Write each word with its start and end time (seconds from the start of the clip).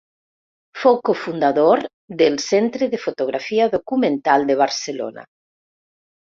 Fou 0.83 0.95
cofundador 1.09 1.81
del 2.21 2.39
Centre 2.45 2.87
de 2.95 3.01
Fotografia 3.03 3.69
Documental 3.75 4.49
de 4.49 4.57
Barcelona. 4.63 5.29